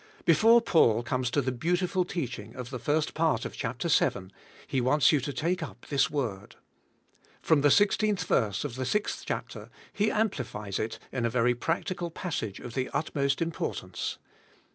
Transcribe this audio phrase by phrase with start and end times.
[0.25, 4.31] Before Paul comes to the beautiful teaching of the first part of chapter 7
[4.65, 6.55] he wants you to take up this word.
[7.39, 12.09] From the 16th verse of the 6th chapter he amplifies it in a very practical
[12.09, 14.17] pass age of the utmost importance.